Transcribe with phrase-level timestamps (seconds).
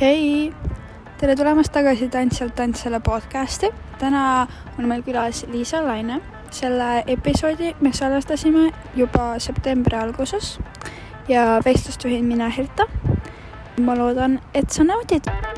[0.00, 0.52] hei,
[1.16, 3.70] tere tulemast tagasi Tantsijalt tantsijale podcasti.
[3.98, 4.46] täna
[4.78, 6.20] on meil külas Liisa Laine.
[6.50, 10.58] selle episoodi me salvestasime juba septembri alguses
[11.28, 12.86] ja vestlust juhin mina, Hirta.
[13.80, 15.55] ma loodan, et sa naudid.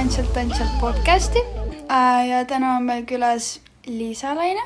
[0.00, 1.38] Tantsijalt tantsijalt podcasti
[1.92, 4.62] Äh, ja täna on meil külas Liisa Laine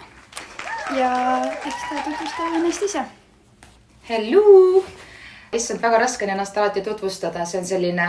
[0.96, 3.02] ja eks ta tutvustab ennast ise.
[4.08, 4.84] Hello!
[5.52, 8.06] issand, väga raske on ennast alati tutvustada, see on selline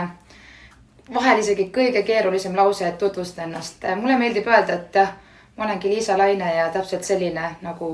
[1.14, 3.82] vahel isegi kõige keerulisem lause, et tutvusta ennast.
[3.96, 5.12] mulle meeldib öelda, et jah,
[5.56, 7.92] ma olengi Liisa Laine ja täpselt selline nagu,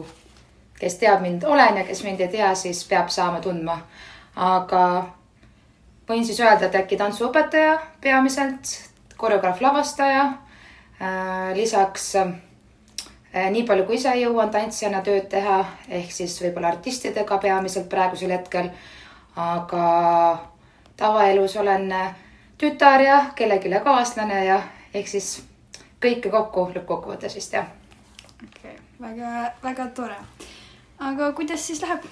[0.77, 3.81] kes teab mind olen ja kes mind ei tea, siis peab saama tundma.
[4.37, 4.87] aga
[6.09, 10.23] võin siis öelda, et äkki tantsuõpetaja peamiselt, koreograaf, lavastaja
[11.01, 11.55] äh,.
[11.55, 12.33] lisaks äh,
[13.51, 18.71] nii palju, kui ise jõuan tantsijana tööd teha, ehk siis võib-olla artistidega peamiselt praegusel hetkel.
[19.37, 19.85] aga
[20.97, 21.89] tavaelus olen
[22.59, 24.63] tütar ja kellelegi kaaslane ja
[24.95, 25.43] ehk siis
[26.03, 27.71] kõike kokku lõppkokkuvõttes vist jah.
[28.43, 30.19] okei okay,, väga, väga tore.
[30.99, 32.05] aga kuidas siis läheb?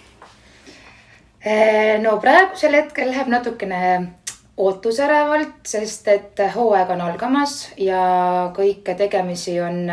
[2.03, 3.83] no praegusel hetkel läheb natukene
[4.61, 8.01] ootusärevalt, sest et hooaeg on algamas ja
[8.57, 9.87] kõike tegemisi on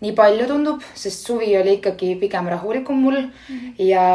[0.00, 3.74] nii palju tundub, sest suvi oli ikkagi pigem rahulikum mul mm -hmm.
[3.78, 4.06] ja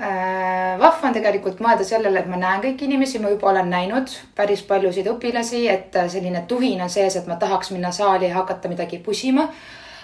[0.00, 4.08] äh, vahva on tegelikult mõelda sellele, et ma näen kõiki inimesi, ma juba olen näinud
[4.34, 8.68] päris paljusid õpilasi, et selline tuhin on sees, et ma tahaks minna saali ja hakata
[8.68, 9.48] midagi pusima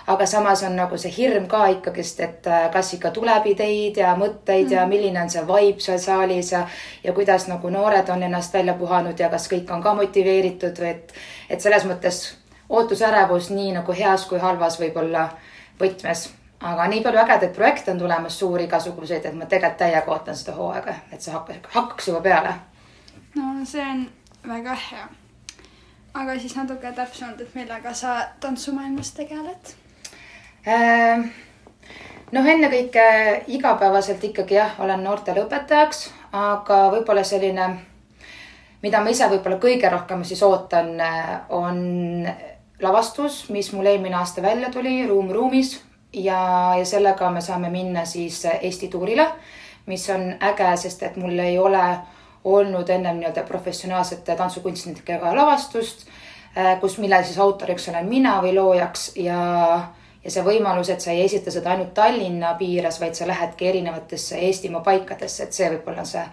[0.06, 4.14] aga samas on nagu see hirm ka ikkagist, et äh, kas ikka tuleb ideid ja
[4.18, 4.72] mõtteid mm.
[4.76, 6.62] ja milline on see vibe seal saalis ja,
[7.04, 10.92] ja kuidas nagu noored on ennast välja puhanud ja kas kõik on ka motiveeritud või
[10.92, 11.14] et,
[11.50, 12.20] et selles mõttes
[12.68, 15.28] ootusärevus nii nagu heas kui halvas võib-olla
[15.80, 16.28] võtmes.
[16.60, 20.54] aga nii palju ägedaid projekte on tulemas, suuri igasuguseid, et ma tegelikult täiega ootan seda
[20.56, 22.54] hooaega, et see hakkaks, hakkaks juba peale.
[23.34, 24.06] no see on
[24.48, 25.08] väga hea.
[26.14, 29.74] aga siis natuke täpsemalt, et millega sa tantsumaailmas tegeled
[30.66, 33.06] noh, ennekõike
[33.54, 37.68] igapäevaselt ikkagi jah, olen noortele õpetajaks, aga võib-olla selline,
[38.82, 40.96] mida ma ise võib-olla kõige rohkem siis ootan,
[41.54, 41.78] on
[42.82, 45.76] lavastus, mis mul eelmine aasta välja tuli, Ruum ruumis
[46.12, 49.28] ja, ja sellega me saame minna siis Eesti tuurile,
[49.86, 51.84] mis on äge, sest et mul ei ole
[52.46, 56.06] olnud ennem nii-öelda professionaalsete tantsukunstnikega lavastust,
[56.80, 59.38] kus, mille siis autoriks olen mina või loojaks ja
[60.26, 64.40] ja see võimalus, et sa ei esita seda ainult Tallinna piires, vaid sa lähedki erinevatesse
[64.48, 66.24] Eestimaa paikadesse, et see võib-olla on see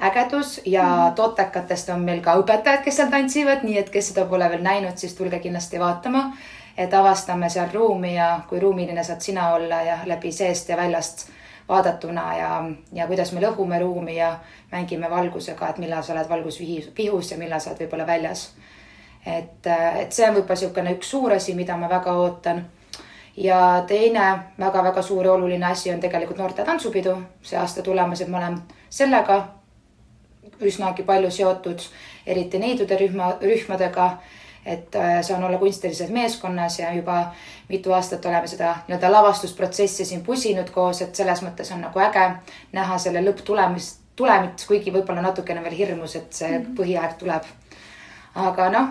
[0.00, 1.14] ägedus ja mm.
[1.16, 4.96] totekatest on meil ka õpetajad, kes seal tantsivad, nii et kes seda pole veel näinud,
[5.00, 6.30] siis tulge kindlasti vaatama.
[6.78, 11.26] et avastame seal ruumi ja kui ruumiline saad sina olla ja läbi seest ja väljast
[11.68, 12.50] vaadatuna ja,
[12.92, 14.38] ja kuidas me lõhume ruumi ja
[14.72, 18.50] mängime valgusega, et millal sa oled valguspihus ja millal sa oled võib-olla väljas.
[19.26, 19.66] et,
[20.00, 22.64] et see on võib-olla niisugune üks suur asi, mida ma väga ootan
[23.36, 28.28] ja teine väga-väga suur ja oluline asi on tegelikult noorte tantsupidu see aasta tulemas, et
[28.28, 28.58] ma olen
[28.90, 29.40] sellega
[30.60, 31.82] üsnagi palju seotud,
[32.26, 34.12] eriti neidude rühma, rühmadega.
[34.66, 37.32] et äh, saan olla kunstilises meeskonnas ja juba
[37.68, 42.26] mitu aastat oleme seda nii-öelda lavastusprotsessi siin pusinud koos, et selles mõttes on nagu äge
[42.72, 46.76] näha selle lõpptulemist, tulemit, kuigi võib-olla natukene veel hirmus, et see -hmm.
[46.76, 47.48] põhiaeg tuleb.
[48.34, 48.88] aga noh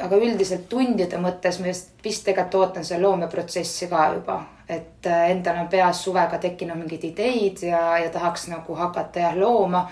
[0.00, 4.38] aga üldiselt tundide mõttes ma just vist tegelikult ootan selle loomeprotsessi ka juba,
[4.68, 9.36] et äh, endal on peas suvega tekkinud mingeid ideid ja, ja tahaks nagu hakata jah
[9.36, 9.84] looma.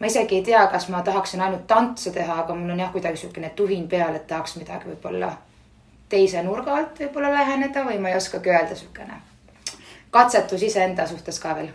[0.00, 3.18] ma isegi ei tea, kas ma tahaksin ainult tantse teha, aga mul on jah, kuidagi
[3.18, 5.32] niisugune tuhin peal, et tahaks midagi võib-olla
[6.08, 9.20] teise nurga alt võib-olla läheneda või ma ei oskagi öelda, niisugune
[10.10, 11.70] katsetus iseenda suhtes ka veel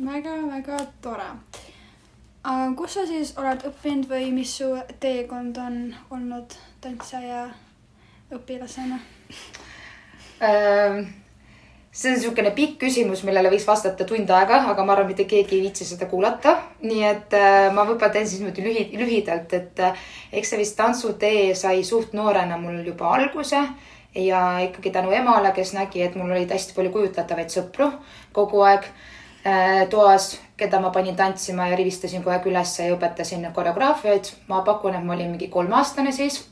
[0.00, 0.30] väga,.
[0.30, 1.30] väga-väga tore
[2.46, 4.70] aga kus sa siis oled õppinud või mis su
[5.02, 5.78] teekond on
[6.14, 7.44] olnud tantsija ja
[8.34, 8.98] õpilasena
[10.46, 11.06] ähm,?
[11.96, 15.56] see on niisugune pikk küsimus, millele võiks vastata tund aega, aga ma arvan, mitte keegi
[15.56, 16.52] ei viitsi seda kuulata.
[16.84, 20.76] nii et äh, ma võib-olla teen siis niimoodi lühi, lühidalt, et äh, eks see vist
[20.76, 23.64] tantsutee sai suht noorena mul juba alguse
[24.14, 27.90] ja ikkagi tänu emale, kes nägi, et mul olid hästi palju kujutletavaid sõpru
[28.36, 29.15] kogu aeg Äh,
[29.90, 34.32] toas, keda ma panin tantsima ja rivistasin aeg ülesse ja õpetasin koreograafiaid.
[34.48, 36.44] ma pakun, et ma olin mingi kolmeaastane siis.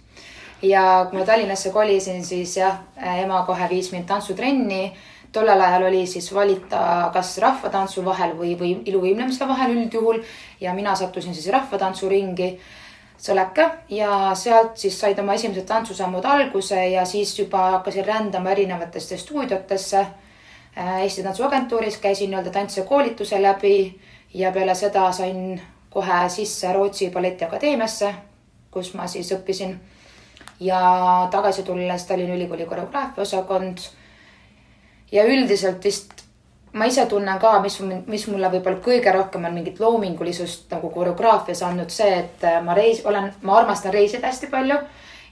[0.63, 2.79] ja kui ma Tallinnasse kolisin, siis jah,
[3.19, 4.93] ema kohe viis mind tantsutrenni
[5.35, 10.23] tollel ajal oli siis valita kas rahvatantsu vahel või, või iluvõimlemise vahel üldjuhul
[10.61, 12.55] ja mina sattusin siis rahvatantsuringi
[13.25, 13.65] Sõleke
[13.95, 20.03] ja sealt siis said oma esimesed tantsusammud alguse ja siis juba hakkasin rändama erinevatesse stuudiotesse.
[20.79, 24.01] Äh, Eesti Tantsuagentuuris käisin nii-öelda tantsija koolituse läbi
[24.35, 25.61] ja peale seda sain
[25.91, 28.15] kohe sisse Rootsi Balletiakadeemiasse,
[28.71, 29.77] kus ma siis õppisin.
[30.61, 30.81] ja
[31.31, 33.79] tagasi tulles Tallinna Ülikooli koreograafia osakond.
[35.13, 36.25] ja üldiselt vist
[36.73, 41.63] ma ise tunnen ka, mis, mis mulle võib-olla kõige rohkem on mingit loomingulisust nagu koreograafias
[41.63, 44.79] andnud see, et ma reis, olen, ma armastan reisida hästi palju.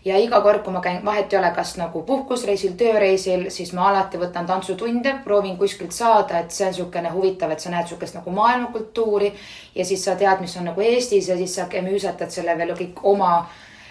[0.04, 3.88] Ja iga kord, kui ma käin, vahet ei ole, kas nagu puhkusreisil, tööreisil, siis ma
[3.90, 8.18] alati võtan tantsutunde, proovin kuskilt saada, et see on niisugune huvitav, et sa näed niisugust
[8.18, 9.32] nagu maailmakultuuri.
[9.74, 13.00] ja siis sa tead, mis on nagu Eestis ja siis sa müüsetad selle veel kõik
[13.02, 13.46] oma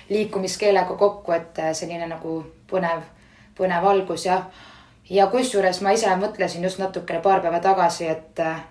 [0.10, 3.08] liikumiskeelega kokku, et äh, selline nagu põnev,
[3.58, 4.44] põnev algus ja
[5.10, 8.64] ja kusjuures ma ise mõtlesin just natukene paar päeva tagasi, et äh,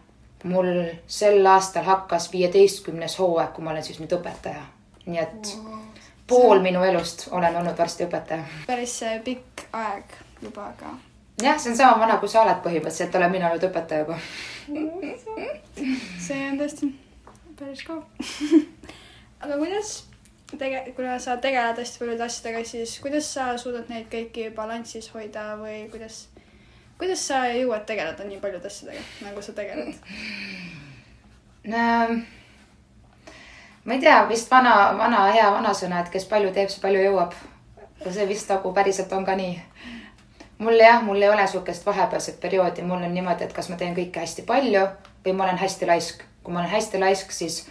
[0.45, 0.69] mul
[1.07, 4.63] sel aastal hakkas viieteistkümnes hooaeg, kui ma olen siis nüüd õpetaja.
[5.07, 5.90] nii et wow.
[6.31, 6.65] Pool see...
[6.71, 8.49] minu elust olen olnud varsti õpetaja.
[8.67, 10.97] päris äh, pikk aeg juba, aga.
[11.43, 14.19] jah, see on sama vana, kui sa oled põhimõtteliselt, olen mina olnud õpetaja juba
[16.27, 16.93] see on tõesti
[17.61, 18.05] päris kaua
[19.44, 19.94] aga kuidas
[20.56, 25.55] tege-, kuna sa tegeled hästi paljude asjadega, siis kuidas sa suudad neid kõiki balanssis hoida
[25.61, 26.25] või kuidas,
[27.00, 29.94] kuidas sa jõuad tegeleda nii paljude asjadega, nagu sa tegeled
[31.71, 32.21] no,?
[33.85, 37.35] Ma ei tea, vist vana, vana hea vanasõna, et kes palju teeb, see palju jõuab.
[38.11, 39.59] see vist nagu päriselt on ka nii.
[40.59, 43.94] mul jah, mul ei ole sihukest vahepealset perioodi, mul on niimoodi, et kas ma teen
[43.97, 44.87] kõike hästi palju
[45.25, 46.25] või ma olen hästi laisk.
[46.43, 47.67] kui ma olen hästi laisk, siis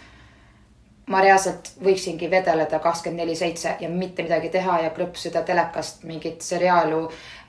[1.10, 6.42] ma reaalselt võiksingi vedeleda kakskümmend neli seitse ja mitte midagi teha ja klõpsida telekast mingit
[6.46, 7.02] seriaalu,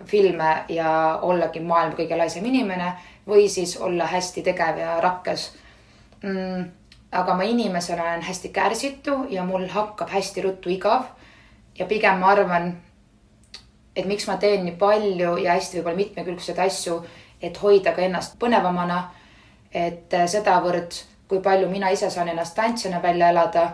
[0.06, 2.94] filme ja ollagi maailma kõige laisem inimene
[3.28, 5.52] või siis olla hästi tegev ja rakkes
[6.24, 6.81] mm,.
[7.12, 11.04] Aga ma inimesena olen hästi kärsitu ja mul hakkab hästi ruttu igav.
[11.80, 12.78] ja pigem ma arvan,
[13.96, 17.04] et miks ma teen nii palju ja hästi võib-olla mitmekülgseid asju,
[17.42, 19.04] et hoida ka ennast põnevamana.
[19.74, 23.70] et sedavõrd kui palju mina ise saan ennast tantsijana välja elada.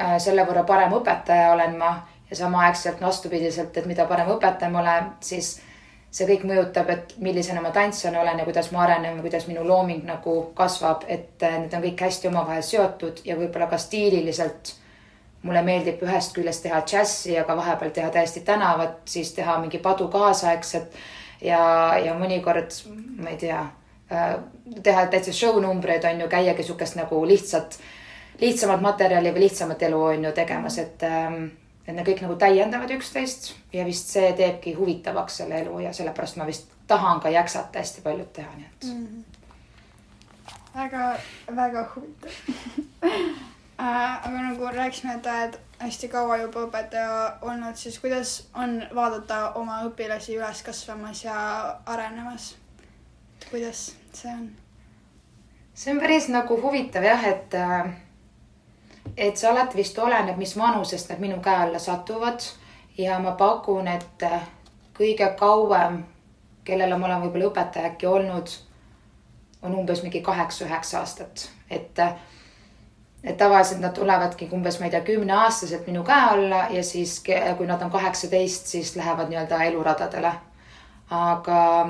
[0.00, 1.92] Äh, selle võrra parem õpetaja olen ma
[2.30, 5.60] ja samaaegselt vastupidiselt, et mida parem õpetaja ma olen, siis
[6.14, 10.04] see kõik mõjutab, et millisena ma tantsijana olen ja kuidas ma arenen, kuidas minu looming
[10.06, 14.76] nagu kasvab, et äh, need on kõik hästi omavahel seotud ja võib-olla ka stiililiselt.
[15.44, 20.08] mulle meeldib ühest küljest teha džässi, aga vahepeal teha täiesti tänavat, siis teha mingi padu
[20.08, 20.94] kaasaegset
[21.40, 21.60] ja,
[22.04, 22.72] ja mõnikord
[23.20, 23.66] ma ei tea
[24.12, 24.36] Äh,
[24.82, 27.78] teha täitsa show numbreid on ju, käiagi sihukest nagu lihtsat,
[28.40, 31.46] lihtsamat materjali või lihtsamat elu on ju tegemas, et, ähm,
[31.86, 36.40] et need kõik nagu täiendavad üksteist ja vist see teebki huvitavaks selle elu ja sellepärast
[36.40, 39.06] ma vist tahan ka jäksata hästi paljud teha, nii et mm.
[39.06, 39.24] -hmm.
[40.74, 41.16] väga,
[41.56, 42.30] väga huvitav
[43.80, 49.52] äh, aga nagu rääkisime, et oled hästi kaua juba õpetaja olnud, siis kuidas on vaadata
[49.60, 51.36] oma õpilasi üles kasvamas ja
[51.86, 52.56] arenemas?
[53.50, 54.50] kuidas see on?
[55.74, 57.90] see on päris nagu huvitav jah, et, äh,
[59.16, 62.42] et see alati vist oleneb, mis vanusest nad minu käe alla satuvad
[62.98, 64.46] ja ma pakun, et äh,
[64.98, 66.04] kõige kauem,
[66.64, 68.52] kellele ma olen võib-olla õpetaja äkki olnud,
[69.62, 72.14] on umbes mingi kaheksa-üheksa aastat, et äh,
[73.24, 77.66] et tavaliselt nad tulevadki umbes, ma ei tea, kümneaastaselt minu käe alla ja siis, kui
[77.66, 80.32] nad on kaheksateist, siis lähevad nii-öelda eluradadele.
[81.10, 81.88] aga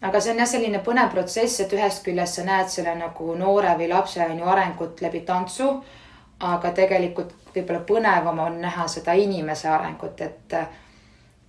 [0.00, 3.74] aga see on jah, selline põnev protsess, et ühest küljest sa näed selle nagu noore
[3.78, 5.78] või lapse on ju arengut läbi tantsu.
[6.38, 10.52] aga tegelikult võib-olla põnevam on näha seda inimese arengut, et,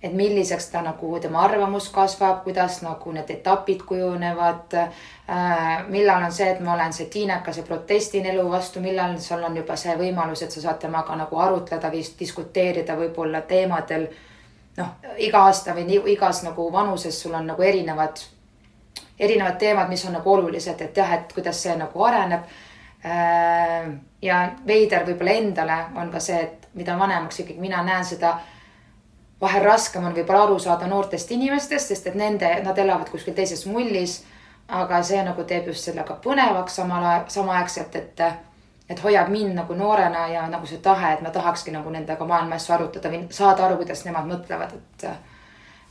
[0.02, 5.86] et milliseks ta nagu tema arvamus kasvab, kuidas nagu need etapid kujunevad äh,.
[5.88, 9.56] millal on see, et ma olen see tiinekas ja protestin elu vastu, millal sul on
[9.56, 14.08] juba see võimalus, et sa saad temaga nagu arutleda või diskuteerida võib-olla teemadel
[14.76, 18.18] noh, iga aasta või igas nagu vanuses sul on nagu erinevad
[19.20, 22.48] erinevad teemad, mis on nagu olulised, et jah, et kuidas see nagu areneb.
[23.04, 23.90] Äh,
[24.22, 28.34] ja veider võib-olla endale on ka see, et mida vanemaks ikkagi mina näen seda
[29.40, 33.66] vahel raskem on võib-olla aru saada noortest inimestest, sest et nende, nad elavad kuskil teises
[33.66, 34.22] mullis.
[34.70, 38.20] aga see nagu teeb just selle ka põnevaks samal ajal, samaaegselt, et,
[38.88, 42.54] et hoiab mind nagu noorena ja nagu see tahe, et ma tahakski nagu nendega maailma
[42.54, 45.08] asju arutada või saada aru, kuidas nemad mõtlevad, et.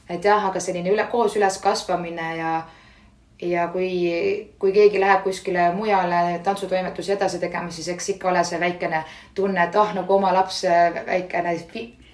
[0.10, 2.54] et jah, aga selline üle, koos üles kasvamine ja
[3.42, 3.92] ja kui,
[4.60, 9.04] kui keegi läheb kuskile mujale tantsutoimetusi edasi tegema, siis eks ikka ole see väikene
[9.36, 10.64] tunne, et ah, nagu oma laps
[11.08, 11.56] väikene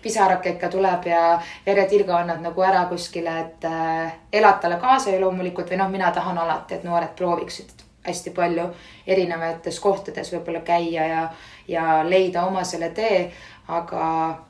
[0.06, 5.22] pisarake ikka tuleb ja veretilga annad nagu ära kuskile, et äh, elad talle kaasa ju
[5.24, 8.68] loomulikult või noh, mina tahan alati, et noored prooviksid hästi palju
[9.08, 11.24] erinevates kohtades võib-olla käia ja,
[11.68, 13.32] ja leida oma selle tee,
[13.68, 14.06] aga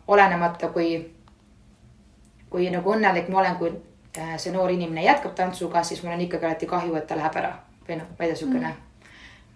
[0.08, 0.98] olenemata, kui,
[2.52, 3.72] kui nagu õnnelik ma olen, kui
[4.16, 7.54] see noor inimene jätkab tantsuga, siis mul on ikkagi alati kahju, et ta läheb ära
[7.88, 8.84] või noh, ma ei tea, niisugune mm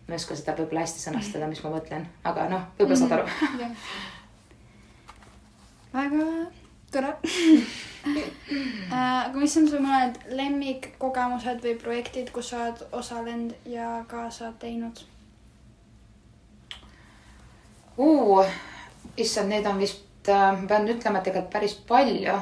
[0.10, 3.26] ma ei oska seda võib-olla hästi sõnastada, mis ma mõtlen, aga noh, võib-olla saad aru
[3.28, 3.60] mm.
[3.60, 3.76] -hmm.
[5.94, 6.26] väga
[6.92, 7.12] tore
[8.10, 14.52] äh, aga mis on su mõned lemmikkogemused või projektid, kus sa oled osalenud ja kaasa
[14.60, 15.04] teinud
[17.98, 18.46] uh,?
[19.18, 22.40] issand, neid on vist, äh, ma pean ütlema, et tegelikult päris palju.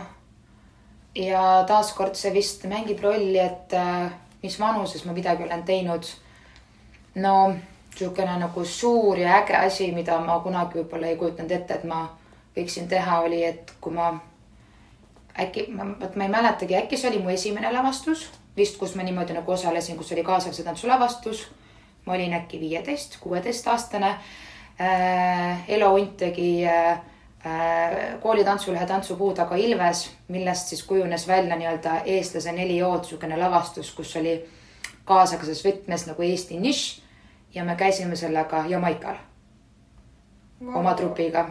[1.18, 4.12] Ja taaskord see vist mängib rolli, et äh,
[4.44, 6.06] mis vanuses ma midagi olen teinud
[7.18, 7.34] no
[7.98, 12.04] niisugune nagu suur ja äge asi, mida ma kunagi võib-olla ei kujutanud ette, et ma
[12.58, 14.12] võiksin teha, oli, et kui ma
[15.40, 19.36] äkki, vot ma ei mäletagi, äkki see oli mu esimene lavastus vist, kus ma niimoodi
[19.38, 21.48] nagu osalesin, kus oli kaasaegse tantsu lavastus.
[22.06, 24.10] ma olin äkki viieteist, kuueteistaastane
[24.80, 25.70] äh,.
[25.70, 27.00] Elo Unt tegi äh,
[27.46, 33.92] äh koolitantsulehe Tantsupuu taga Ilves, millest siis kujunes välja nii-öelda eestlase neli jood, niisugune lavastus,
[33.96, 34.38] kus oli
[35.06, 37.02] kaasaegses võtmes nagu Eesti nišš
[37.56, 39.16] ja me käisime sellega Jamaikal
[40.62, 40.80] wow.
[40.80, 41.50] oma trupiga.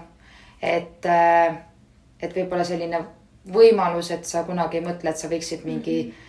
[0.62, 1.56] et, äh,
[2.20, 3.04] et võib-olla selline
[3.52, 6.25] võimalus, et sa kunagi ei mõtle, et sa võiksid mingi mm -hmm.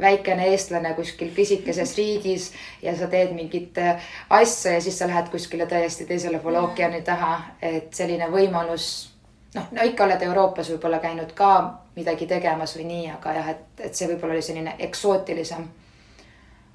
[0.00, 2.50] Väikene eestlane kuskil pisikeses riigis
[2.82, 7.02] ja sa teed mingit äh, asja ja siis sa lähed kuskile täiesti teisele poole ookeani
[7.02, 9.16] taha, et selline võimalus
[9.56, 11.50] noh, no ikka oled Euroopas võib-olla käinud ka
[11.96, 15.64] midagi tegemas või nii, aga jah, et, et see võib-olla oli selline eksootilisem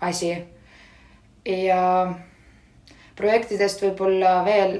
[0.01, 0.31] asi.
[1.45, 1.81] ja
[3.17, 4.79] projektidest võib-olla veel,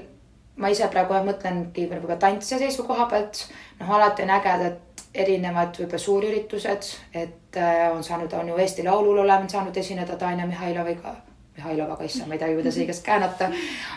[0.57, 3.45] ma ise praegu mõtlengi võib-olla tantsija seisukoha pealt,
[3.79, 4.79] noh, alati on ägedad
[5.15, 10.45] erinevad võib-olla suurüritused, et äh, on saanud, on ju Eesti Laulul oleme saanud esineda Tanja
[10.47, 11.15] Mihhailoviga,
[11.57, 13.49] Mihhailovaga, issand, ma ei tea, kuidas õigesti käänata.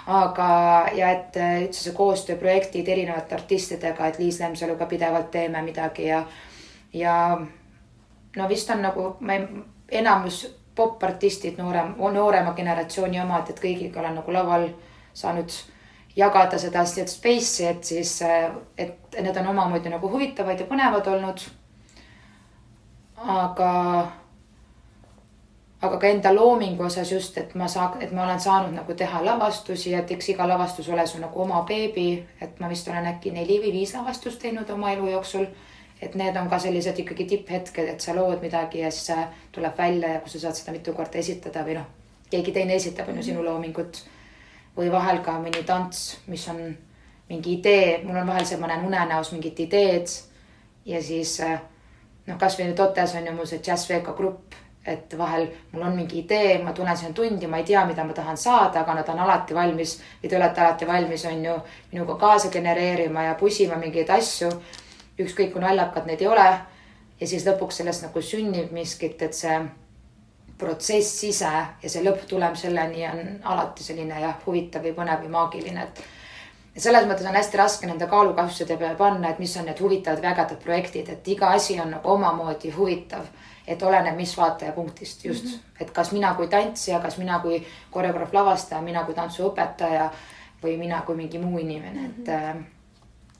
[0.06, 0.48] aga,
[0.94, 6.24] ja et äh, üldse see koostööprojektid erinevate artistidega, et Liis Lemsaluga pidevalt teeme midagi ja,
[6.92, 7.14] ja
[8.36, 9.46] no vist on nagu, ma ei,
[10.00, 10.44] enamus
[10.74, 14.66] popartistid, noorem, noorema generatsiooni omad, et kõigiga olen nagu laval
[15.14, 15.54] saanud
[16.16, 18.18] jagada seda space'i, et siis,
[18.78, 21.40] et need on omamoodi nagu huvitavad ja põnevad olnud.
[23.24, 23.70] aga,
[25.82, 29.24] aga ka enda loomingu osas just, et ma saan, et ma olen saanud nagu teha
[29.24, 33.32] lavastusi, et eks iga lavastus ole su nagu oma beebi, et ma vist olen äkki
[33.32, 35.46] neli või viis lavastust teinud oma elu jooksul
[36.02, 39.78] et need on ka sellised ikkagi tipphetked, et sa lood midagi ja siis see tuleb
[39.78, 41.86] välja ja kui sa saad seda mitu korda esitada või noh,
[42.30, 44.02] keegi teine esitab on ju sinu loomingut.
[44.76, 46.60] Või vahel ka mõni tants, mis on
[47.28, 50.10] mingi idee, mul on vahel see, ma näen unenäos mingit ideed
[50.86, 55.46] ja siis noh, kasvõi nüüd Otes on ju mul see Jazz VK grupp, et vahel
[55.72, 58.82] mul on mingi idee, ma tulen sinna tundi, ma ei tea, mida ma tahan saada,
[58.82, 61.54] aga nad on alati valmis või te olete alati valmis, on ju,
[61.92, 64.50] minuga kaasa genereerima ja pusima mingeid asju
[65.20, 66.48] ükskõik kui naljakad need ei ole.
[67.20, 69.58] ja siis lõpuks sellest nagu sünnib miskit, et see
[70.58, 71.50] protsess ise
[71.82, 76.02] ja see lõpptulem selleni on alati selline jah, huvitav või põnev või maagiline, et.
[76.74, 80.22] ja selles mõttes on hästi raske nende kaalukausside peale panna, et mis on need huvitavad
[80.22, 83.26] või ägedad projektid, et iga asi on nagu omamoodi huvitav.
[83.66, 85.80] et oleneb, mis vaatajapunktist just mm, -hmm.
[85.80, 90.10] et kas mina kui tantsija, kas mina kui koreograaf, lavastaja, mina kui tantsuõpetaja
[90.62, 92.20] või mina kui mingi muu inimene mm, -hmm.
[92.20, 92.56] et äh,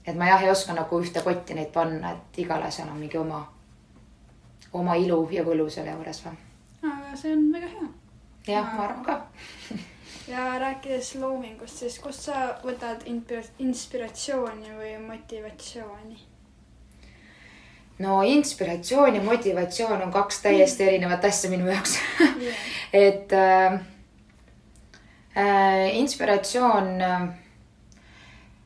[0.07, 3.17] et ma jah, ei oska nagu ühte kotti neid panna, et igal asjal on mingi
[3.17, 3.45] oma,
[4.73, 6.44] oma ilu ja võlu selle juures või.
[6.91, 7.89] Aga see on väga hea.
[8.47, 9.21] jah, ma arvan ka
[10.33, 13.05] ja rääkides loomingust, siis kust sa võtad
[13.59, 16.19] inspiratsiooni või motivatsiooni?
[17.99, 20.89] no inspiratsioon ja motivatsioon on kaks täiesti mm.
[20.89, 22.67] erinevat asja minu jaoks yeah.
[23.05, 23.79] et äh,
[25.37, 27.25] äh, inspiratsioon äh,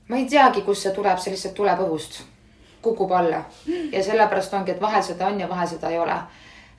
[0.10, 2.24] ma ei teagi, kust see tuleb, see lihtsalt tuleb õhust,
[2.82, 3.44] kukub alla
[3.94, 6.16] ja sellepärast ongi, et vahel seda on ja vahel seda ei ole.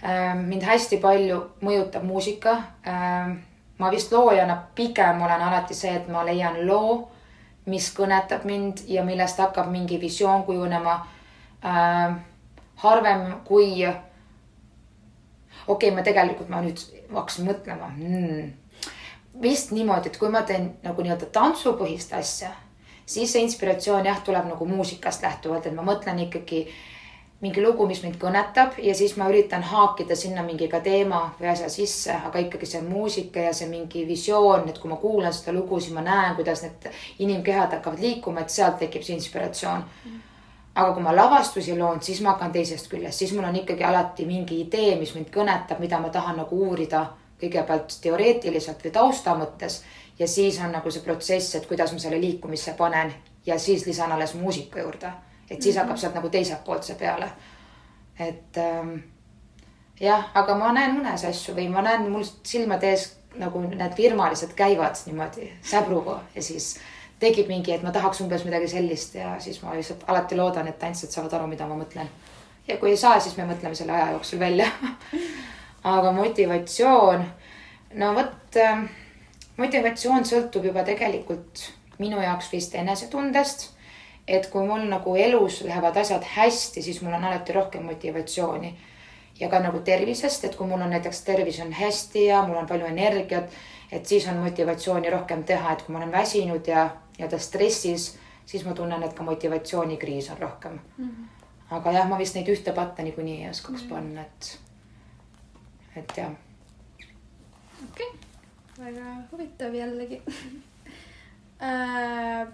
[0.04, 2.56] Ähm, mind hästi palju mõjutab muusika.
[2.88, 3.38] Ähm,
[3.78, 7.08] ma vist loojana pigem olen alati see, et ma leian loo,
[7.66, 10.96] mis kõnetab mind ja millest hakkab mingi visioon kujunema.
[11.64, 12.16] Ähm,
[12.80, 13.98] harvem kui, okei
[15.66, 16.80] okay,, ma tegelikult, ma nüüd
[17.12, 18.48] hakkasin mõtlema hmm.
[19.42, 22.54] vist niimoodi, et kui ma teen nagu nii-öelda tantsupõhist asja
[23.10, 26.64] siis see inspiratsioon jah, tuleb nagu muusikast lähtuvalt, et ma mõtlen ikkagi
[27.40, 31.48] mingi lugu, mis mind kõnetab ja siis ma üritan haakida sinna mingi ka teema või
[31.52, 35.54] asja sisse, aga ikkagi see muusika ja see mingi visioon, et kui ma kuulan seda
[35.56, 39.86] lugu, siis ma näen, kuidas need inimkehad hakkavad liikuma, et sealt tekib see inspiratsioon.
[40.74, 44.28] Aga kui ma lavastusi loon, siis ma hakkan teisest küljest, siis mul on ikkagi alati
[44.28, 47.06] mingi idee, mis mind kõnetab, mida ma tahan nagu uurida
[47.40, 49.80] kõigepealt teoreetiliselt või tausta mõttes.
[50.18, 53.12] Ja siis on nagu see protsess, et kuidas ma selle liikumisse panen.
[53.46, 55.12] Ja siis lisan alles muusika juurde,
[55.50, 57.30] et siis hakkab sealt nagu teiselt poolt see peale.
[58.18, 58.96] et ähm,
[60.00, 63.08] jah, aga ma näen unes asju või ma näen mul silmade ees
[63.40, 66.74] nagu need firmalised käivad niimoodi säbruga ja siis
[67.20, 70.78] tekib mingi, et ma tahaks umbes midagi sellist ja siis ma lihtsalt alati loodan, et
[70.78, 72.08] tantsijad saavad aru, mida ma mõtlen.
[72.68, 74.70] ja kui ei saa, siis me mõtleme selle aja jooksul välja
[75.96, 77.24] aga motivatsioon,
[78.00, 78.82] no vot äh,
[79.56, 81.66] motivatsioon sõltub juba tegelikult
[82.00, 83.70] minu jaoks vist enesetundest.
[84.30, 88.70] Et kui mul nagu elus lähevad asjad hästi, siis mul on alati rohkem motivatsiooni
[89.40, 92.68] ja ka nagu tervisest, et kui mul on näiteks tervis on hästi ja mul on
[92.70, 93.50] palju energiat,
[93.92, 98.12] et siis on motivatsiooni rohkem teha, et kui ma olen väsinud ja nii-öelda stressis,
[98.46, 101.08] siis ma tunnen, et ka motivatsioonikriis on rohkem mm.
[101.08, 101.76] -hmm.
[101.76, 103.94] aga jah, ma vist neid ühte patta niikuinii ei oskaks mm -hmm.
[103.94, 104.58] panna, et,
[105.96, 106.32] et jah.
[107.90, 110.22] okei okay., väga huvitav jällegi
[111.62, 112.48] äh,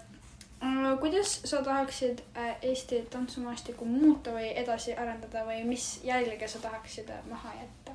[1.01, 7.11] kuidas sa tahaksid äh, Eesti tantsumaastikku muuta või edasi arendada või mis jälge sa tahaksid
[7.11, 7.93] äh, maha jätta?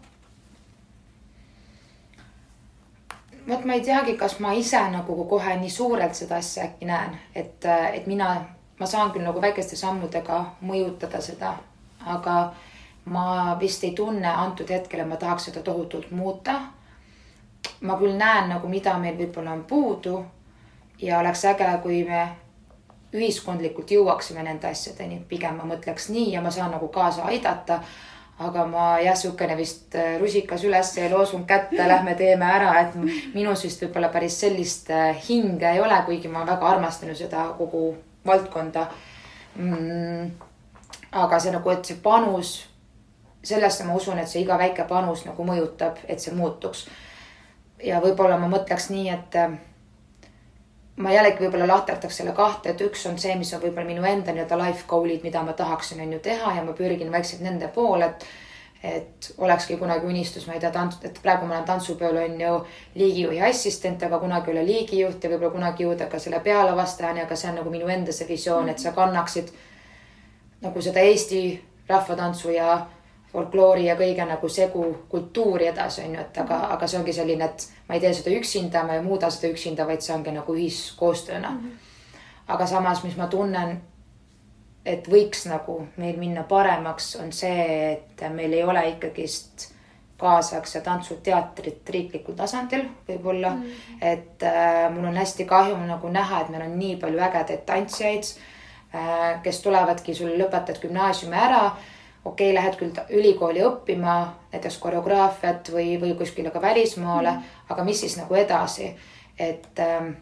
[3.47, 7.17] vot ma ei teagi, kas ma ise nagu kohe nii suurelt seda asja äkki näen,
[7.35, 8.45] et, äh, et mina,
[8.79, 11.55] ma saan küll nagu väikeste sammudega mõjutada seda,
[12.05, 12.53] aga
[13.05, 16.61] ma vist ei tunne antud hetkel, et ma tahaks seda tohutult muuta.
[17.81, 20.25] ma küll näen nagu, mida meil võib-olla on puudu
[21.01, 22.29] ja oleks äge, kui me
[23.15, 27.81] ühiskondlikult jõuaksime nende asjadeni, pigem ma mõtleks nii ja ma saan nagu kaasa aidata.
[28.41, 32.95] aga ma jah, sihukene vist äh, rusikas üles ja loosung kätte, lähme teeme ära, et
[33.35, 37.43] minus vist võib-olla päris sellist äh, hinge ei ole, kuigi ma väga armastan ju seda
[37.57, 37.83] kogu
[38.25, 38.87] valdkonda
[39.55, 40.31] mm,.
[41.11, 42.55] aga see nagu, et see panus,
[43.43, 46.87] sellesse ma usun, et see iga väike panus nagu mõjutab, et see muutuks.
[47.83, 49.59] ja võib-olla ma mõtleks nii, et äh,
[50.97, 54.33] ma jällegi võib-olla lahterdaks selle kahte, et üks on see, mis on võib-olla minu enda
[54.35, 58.11] nii-öelda life goal'id, mida ma tahaksin, on ju teha ja ma pürgin vaikselt nende poole,
[58.11, 58.25] et
[58.81, 62.53] et olekski kunagi unistus, ma ei tea, tants, et praegu ma olen tantsupeol on ju
[62.95, 67.51] liigijuhi assistent, aga kunagi olla liigijuht ja võib-olla kunagi jõuda ka selle pealavastajani, aga see
[67.51, 69.51] on nagu minu enda see visioon, et sa kannaksid
[70.65, 71.43] nagu seda Eesti
[71.89, 72.79] rahvatantsu ja
[73.31, 77.47] folkloori ja kõige nagu segu kultuuri edasi, on ju, et aga, aga see ongi selline,
[77.47, 80.55] et ma ei tee seda üksinda, ma ei muuda seda üksinda, vaid see ongi nagu
[80.55, 81.59] ühiskoostööna mm.
[81.59, 82.15] -hmm.
[82.55, 83.77] aga samas, mis ma tunnen,
[84.85, 89.71] et võiks nagu meil minna paremaks, on see, et meil ei ole ikkagist
[90.21, 93.61] kaasaegse tantsuteatrit riiklikul tasandil võib-olla mm.
[93.61, 93.97] -hmm.
[94.01, 98.23] et äh, mul on hästi kahju nagu näha, et meil on nii palju ägedaid tantsijaid
[98.95, 101.63] äh,, kes tulevadki, sul lõpetad gümnaasiumi ära
[102.25, 104.17] okei okay,, lähed küll ülikooli õppima
[104.51, 108.91] näiteks koreograafiat või, või kuskile ka välismaale mm., aga mis siis nagu edasi,
[109.39, 110.13] et, ähm,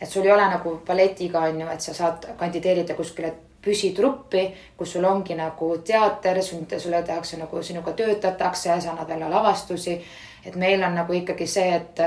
[0.00, 4.92] et sul ei ole nagu balletiga on ju, et sa saad kandideerida kuskile püsitruppi, kus
[4.92, 10.00] sul ongi nagu teater, sulle tehakse nagu sinuga töötatakse, sa annad välja lavastusi.
[10.44, 12.00] et meil on nagu ikkagi see, et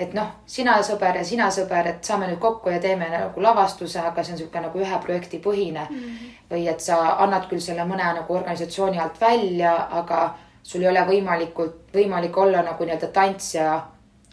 [0.00, 4.00] et noh, sina sõber ja sina sõber, et saame nüüd kokku ja teeme nagu lavastuse,
[4.00, 5.96] aga see on niisugune nagu ühe projekti põhine mm.
[5.96, 6.32] -hmm.
[6.50, 10.22] või et sa annad küll selle mõne nagu organisatsiooni alt välja, aga
[10.62, 13.80] sul ei ole võimalikult, võimalik olla nagu nii-öelda tantsija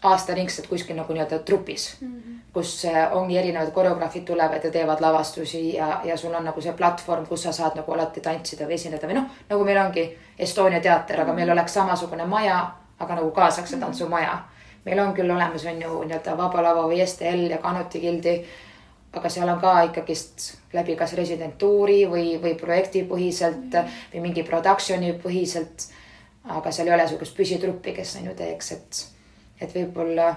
[0.03, 2.39] aastaringselt kuskil nagu nii-öelda trupis mm, -hmm.
[2.53, 7.25] kus ongi erinevad koreograafid tulevad ja teevad lavastusi ja, ja sul on nagu see platvorm,
[7.25, 11.21] kus sa saad nagu alati tantsida või esineda või noh, nagu meil ongi Estonia teater,
[11.21, 13.85] aga meil oleks samasugune maja, aga nagu kaasaegse mhm.
[13.85, 14.37] tantsumaja mm.
[14.37, 14.56] -hmm
[14.87, 18.37] meil on küll olemas, on ju nii-öelda Vaba Lava või STL ja Kanuti Gildi.
[19.17, 23.95] aga seal on ka ikkagist läbi kas residentuuri või, või projektipõhiselt mm.
[24.13, 25.87] või mingi production'i põhiselt.
[26.43, 29.01] aga seal ei ole sihukest püsitruppi, kes on ju teeks, et,
[29.61, 30.29] et võib-olla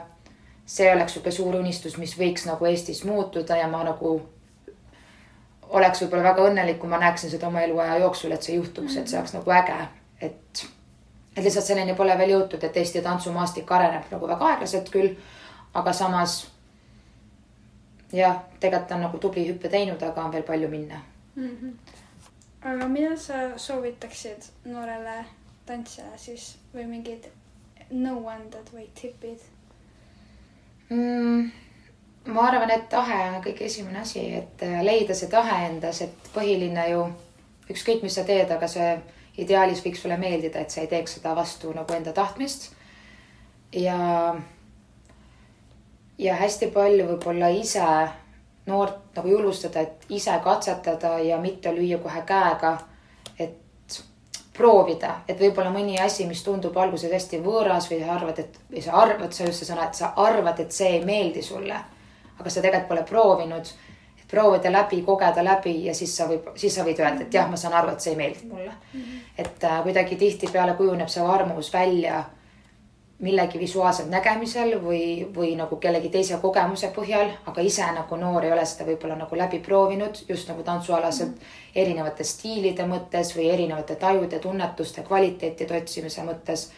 [0.67, 4.17] see oleks sihuke suur unistus, mis võiks nagu Eestis muutuda ja ma nagu
[5.69, 9.09] oleks võib-olla väga õnnelik, kui ma näeksin seda oma eluaja jooksul, et see juhtuks, et
[9.09, 9.79] see oleks nagu äge,
[10.21, 10.67] et
[11.37, 15.15] et lihtsalt selleni pole veel jõutud, et Eesti tantsumaastik areneb nagu väga aeglaselt küll,
[15.75, 16.41] aga samas
[18.13, 21.01] jah, tegelikult on nagu tubli hüppe teinud, aga on veel palju minna
[21.37, 21.57] mm.
[21.57, 21.73] -hmm.
[22.73, 25.25] aga mida sa soovitaksid noorele
[25.67, 27.31] tantsijale siis või mingid
[27.91, 29.41] nõuanded või tipid
[30.89, 31.51] mm,?
[32.27, 36.89] ma arvan, et tahe on kõige esimene asi, et leida see tahe endas, et põhiline
[36.91, 37.07] ju
[37.71, 38.91] ükskõik, mis sa teed, aga see
[39.41, 42.71] ideaalis võiks sulle meeldida, et sa ei teeks seda vastu nagu enda tahtmist.
[43.73, 44.35] ja,
[46.19, 47.87] ja hästi palju võib-olla ise
[48.67, 52.79] noort nagu julgustada, et ise katsetada ja mitte lüüa kohe käega.
[53.39, 53.57] et
[54.57, 58.83] proovida, et võib-olla mõni asi, mis tundub alguses hästi võõras või sa arvad, et või
[58.85, 61.79] sa arvad, see on just see sõna, et sa arvad, et see ei meeldi sulle.
[62.41, 63.71] aga sa tegelikult pole proovinud.
[64.31, 67.57] Proovida läbi, kogeda läbi ja siis sa võib, siis sa võid öelda, et jah, ma
[67.57, 69.01] saan aru, et see ei meeldi mulle mm.
[69.01, 69.23] -hmm.
[69.39, 72.25] et äh, kuidagi tihtipeale kujuneb see arvamus välja
[73.21, 78.53] millegi visuaalselt nägemisel või, või nagu kellegi teise kogemuse põhjal, aga ise nagu noor ei
[78.53, 81.81] ole seda võib-olla nagu läbi proovinud just nagu tantsualaselt mm -hmm.
[81.83, 86.71] erinevate stiilide mõttes või erinevate tajude, tunnetuste, kvaliteetide otsimise mõttes.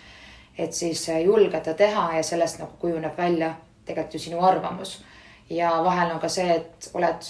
[0.59, 5.05] et siis julgeda teha ja sellest nagu kujuneb välja tegelikult ju sinu arvamus.
[5.51, 7.23] ja vahel on ka see, et oled,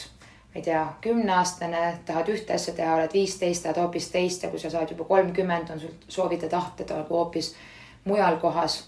[0.53, 4.61] ma ei tea, kümneaastane, tahad ühte asja teha, oled viisteist, tahad hoopis teist ja kui
[4.61, 7.55] sa saad juba kolmkümmend, on sul soovid ja tahted nagu hoopis
[8.05, 8.83] mujal kohas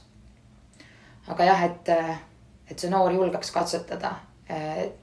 [1.29, 1.91] aga jah, et,
[2.71, 4.15] et see noor julgeks katsetada.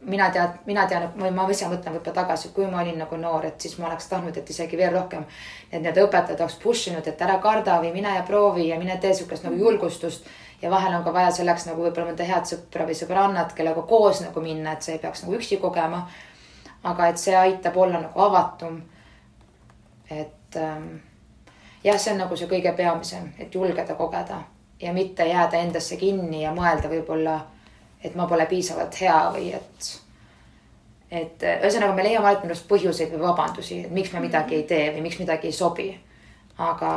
[0.01, 3.47] mina tean, mina tean, et ma ise mõtlen võib-olla tagasi, kui ma olin nagu noor,
[3.49, 5.23] et siis ma oleks tahtnud, et isegi veel rohkem
[5.71, 8.99] need nii-öelda õpetajad oleks push inud, et ära karda või mine ja proovi ja mine
[9.01, 10.29] tee sihukest nagu julgustust.
[10.61, 14.21] ja vahel on ka vaja selleks nagu võib-olla mõnda head sõpra või sõbrannat, kellega koos
[14.21, 16.07] nagu minna, et sa ei peaks nagu üksi kogema.
[16.83, 18.81] Aga et see aitab olla nagu avatum.
[20.09, 20.87] et ähm,
[21.83, 24.41] jah, see on nagu see kõige peamisem, et julgeda kogeda
[24.81, 27.39] ja mitte jääda endasse kinni ja mõelda võib-olla,
[28.03, 29.91] et ma pole piisavalt hea või et,
[31.11, 34.65] et ühesõnaga me leiame alati minu arust põhjuseid või vabandusi, et miks me midagi ei
[34.67, 35.91] tee või miks midagi ei sobi.
[36.57, 36.91] aga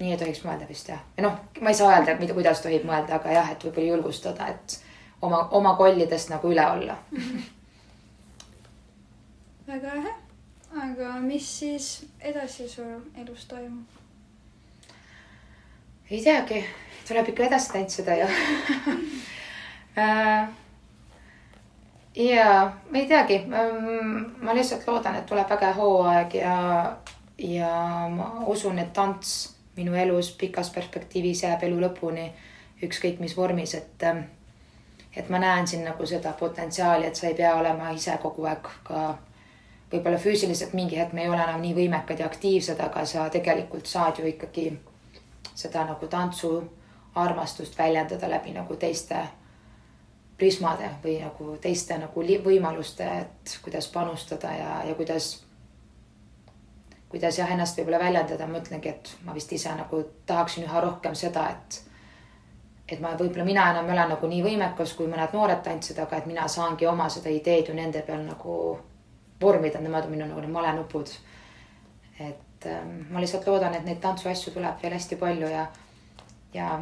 [0.00, 2.86] nii ei tohiks mõelda vist jah, või noh, ma ei saa öelda, mida, kuidas tohib
[2.88, 4.78] mõelda, aga jah, et võib-olla julgustada, et
[5.20, 6.96] oma, oma kollidest nagu üle olla
[9.70, 10.14] väga äge,
[10.82, 12.82] aga mis siis edasi su
[13.22, 13.98] elus toimub?
[16.10, 16.64] ei teagi,
[17.08, 18.26] tuleb ikka edasi tantsida ju
[20.02, 20.48] äh,
[22.16, 23.38] ja ma ei teagi,
[24.40, 26.56] ma lihtsalt loodan, et tuleb äge hooaeg ja,
[27.38, 27.70] ja
[28.10, 32.26] ma usun, et tants minu elus pikas perspektiivis jääb elu lõpuni,
[32.82, 34.10] ükskõik mis vormis, et
[35.16, 38.66] et ma näen siin nagu seda potentsiaali, et sa ei pea olema ise kogu aeg
[38.86, 39.18] ka
[39.92, 43.86] võib-olla füüsiliselt mingi hetk me ei ole enam nii võimekad ja aktiivsed, aga sa tegelikult
[43.90, 44.70] saad ju ikkagi
[45.54, 49.24] seda nagu tantsuarmastust väljendada läbi nagu teiste
[50.40, 55.42] prismade või nagu teiste nagu võimaluste, et kuidas panustada ja, ja kuidas,
[57.08, 61.14] kuidas jah, ennast võib-olla väljendada, ma ütlengi, et ma vist ise nagu tahaksin üha rohkem
[61.14, 61.82] seda, et
[62.90, 66.16] et ma võib-olla mina enam ei ole nagu nii võimekas kui mõned noored tantsijad, aga
[66.18, 68.54] et mina saangi oma seda ideed ju nende peal nagu
[69.40, 71.12] vormida, nemad on minu nagu need malenupud.
[72.20, 75.66] et ähm, ma lihtsalt loodan, et neid tantsuasju tuleb veel hästi palju ja,
[76.52, 76.80] ja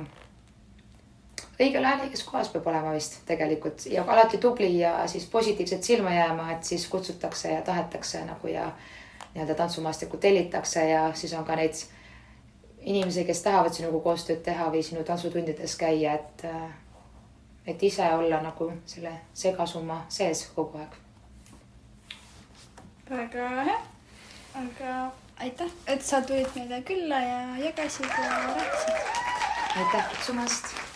[1.61, 6.15] õigel ajal õiges kohas peab olema vist tegelikult ja alati tubli ja siis positiivselt silma
[6.15, 8.73] jääma, et siis kutsutakse ja tahetakse nagu ja
[9.35, 11.79] nii-öelda tantsumaastikku tellitakse ja siis on ka neid
[12.81, 16.71] inimesi, kes tahavad sinuga koostööd teha või sinu tantsutundides käia, et, äh,
[17.67, 20.97] et ise olla nagu selle segasumma sees kogu aeg.
[23.11, 23.79] Väga hea,
[24.63, 24.97] aga
[25.41, 29.17] aitäh, et sa tulid meile külla ja jagasid ja rääkisid.
[29.77, 30.88] aitäh kutsumast